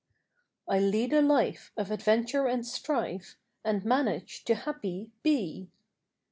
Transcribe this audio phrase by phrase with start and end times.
[0.67, 5.69] I lead a life of adventure and strife, And manage to happy be.